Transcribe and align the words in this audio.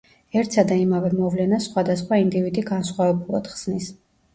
ერთსა 0.39 0.63
და 0.71 0.77
იმავე 0.83 1.11
მოვლენას 1.19 1.69
სხვადასხვა 1.71 2.21
ინდივიდი 2.25 2.67
განსხვავებულად 2.75 3.57
ხსნის. 3.57 3.97